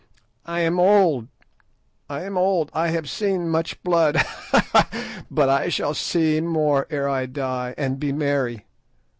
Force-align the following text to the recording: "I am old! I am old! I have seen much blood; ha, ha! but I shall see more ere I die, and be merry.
"I 0.47 0.61
am 0.61 0.79
old! 0.79 1.27
I 2.09 2.23
am 2.23 2.35
old! 2.35 2.71
I 2.73 2.87
have 2.87 3.07
seen 3.07 3.47
much 3.49 3.83
blood; 3.83 4.15
ha, 4.15 4.67
ha! 4.71 4.89
but 5.29 5.47
I 5.47 5.69
shall 5.69 5.93
see 5.93 6.41
more 6.41 6.87
ere 6.89 7.07
I 7.07 7.27
die, 7.27 7.75
and 7.77 7.99
be 7.99 8.11
merry. 8.11 8.65